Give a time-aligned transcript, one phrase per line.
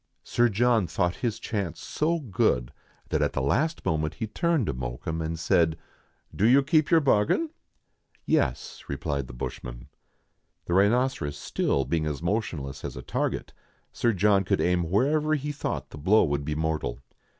[0.23, 2.73] Sir John thought his chance so good,
[3.09, 5.77] that at the last moment he turned to Mokoum and said,—"
[6.35, 7.51] Do you keep to your bargain
[8.25, 9.89] ?""Yes," replied the bushman.
[10.65, 13.53] The rhinoceros still being as motionless as a target,
[13.93, 16.97] Sir John could aim wherever he thought the blow would be mortal.